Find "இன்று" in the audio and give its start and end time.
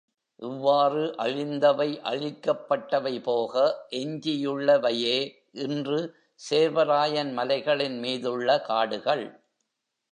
5.51-5.99